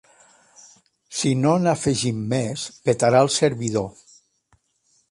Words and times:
Si 1.17 1.33
no 1.41 1.51
n'afegim 1.65 2.25
més, 2.33 2.65
petarà 2.89 3.25
el 3.29 3.31
servidor. 3.39 3.89